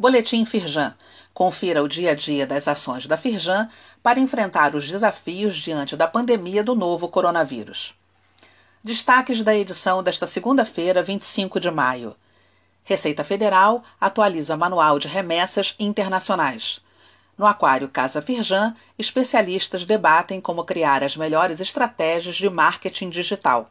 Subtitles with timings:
[0.00, 0.94] Boletim Firjan.
[1.34, 3.68] Confira o dia a dia das ações da Firjan
[4.02, 7.94] para enfrentar os desafios diante da pandemia do novo coronavírus.
[8.82, 12.16] Destaques da edição desta segunda-feira, 25 de maio.
[12.82, 16.80] Receita Federal atualiza Manual de Remessas Internacionais.
[17.36, 23.70] No Aquário Casa Firjan, especialistas debatem como criar as melhores estratégias de marketing digital.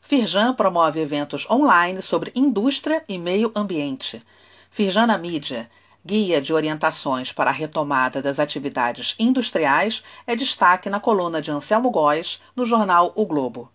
[0.00, 4.22] Firjan promove eventos online sobre indústria e meio ambiente.
[4.72, 5.68] Firjan na Mídia,
[6.06, 11.90] guia de orientações para a retomada das atividades industriais, é destaque na coluna de Anselmo
[11.90, 13.68] Góes, no jornal O Globo.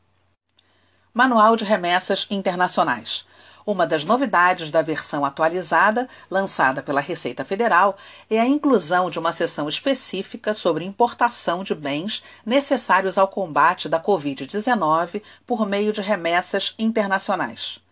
[1.13, 3.25] Manual de Remessas Internacionais.
[3.65, 7.97] Uma das novidades da versão atualizada, lançada pela Receita Federal,
[8.29, 13.99] é a inclusão de uma seção específica sobre importação de bens necessários ao combate da
[13.99, 17.83] Covid-19 por meio de remessas internacionais.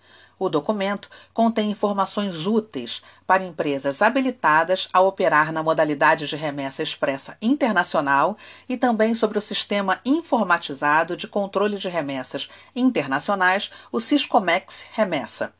[0.44, 7.38] O documento contém informações úteis para empresas habilitadas a operar na modalidade de remessa expressa
[7.42, 8.36] internacional
[8.68, 15.54] e também sobre o sistema informatizado de controle de remessas internacionais, o Siscomex Remessa.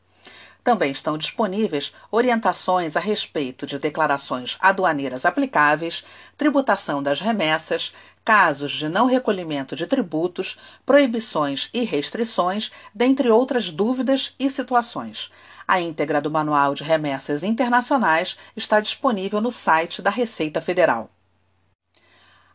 [0.64, 6.02] Também estão disponíveis orientações a respeito de declarações aduaneiras aplicáveis,
[6.38, 7.92] tributação das remessas,
[8.24, 15.30] casos de não recolhimento de tributos, proibições e restrições, dentre outras dúvidas e situações.
[15.68, 21.10] A íntegra do Manual de Remessas Internacionais está disponível no site da Receita Federal.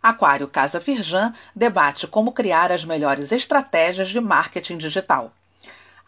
[0.01, 5.31] Aquário Casa Firjan debate como criar as melhores estratégias de marketing digital.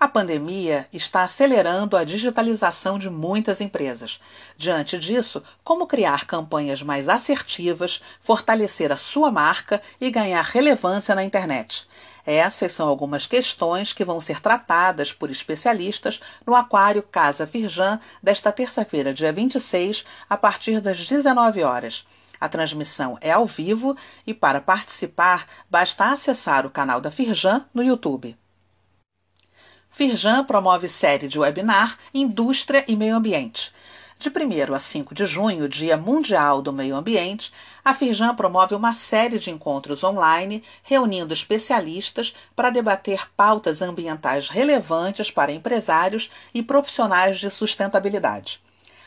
[0.01, 4.19] A pandemia está acelerando a digitalização de muitas empresas.
[4.57, 11.23] Diante disso, como criar campanhas mais assertivas, fortalecer a sua marca e ganhar relevância na
[11.23, 11.87] internet?
[12.25, 18.51] Essas são algumas questões que vão ser tratadas por especialistas no Aquário Casa Firjan desta
[18.51, 22.07] terça-feira, dia 26, a partir das 19 horas.
[22.39, 27.83] A transmissão é ao vivo e para participar basta acessar o canal da Firjan no
[27.83, 28.35] YouTube.
[29.93, 33.73] Firjan promove série de webinar Indústria e Meio Ambiente.
[34.17, 37.51] De 1 a 5 de junho, Dia Mundial do Meio Ambiente,
[37.83, 45.29] a Firjan promove uma série de encontros online reunindo especialistas para debater pautas ambientais relevantes
[45.29, 48.61] para empresários e profissionais de sustentabilidade.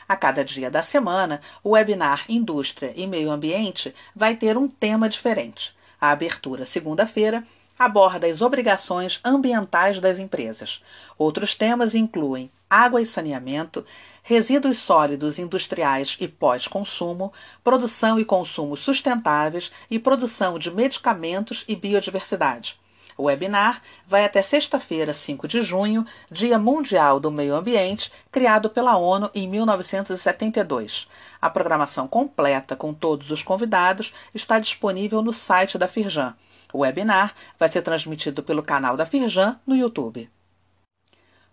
[0.07, 5.09] A cada dia da semana, o webinar Indústria e Meio Ambiente vai ter um tema
[5.09, 5.75] diferente.
[5.99, 7.43] A abertura, segunda-feira,
[7.77, 10.81] aborda as obrigações ambientais das empresas.
[11.17, 13.85] Outros temas incluem água e saneamento,
[14.23, 17.31] resíduos sólidos industriais e pós-consumo,
[17.63, 22.79] produção e consumo sustentáveis e produção de medicamentos e biodiversidade.
[23.17, 28.97] O webinar vai até sexta-feira, 5 de junho, Dia Mundial do Meio Ambiente, criado pela
[28.97, 31.07] ONU em 1972.
[31.41, 36.35] A programação completa com todos os convidados está disponível no site da Firjan.
[36.73, 40.29] O webinar vai ser transmitido pelo canal da Firjan no YouTube.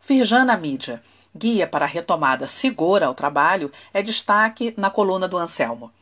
[0.01, 1.01] Firjan na mídia.
[1.35, 5.93] Guia para a retomada segura ao trabalho é destaque na coluna do Anselmo.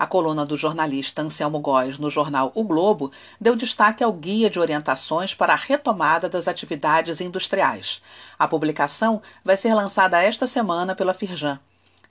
[0.00, 4.58] A coluna do jornalista Anselmo Góes no jornal O Globo deu destaque ao guia de
[4.58, 8.00] orientações para a retomada das atividades industriais.
[8.38, 11.60] A publicação vai ser lançada esta semana pela Firjan.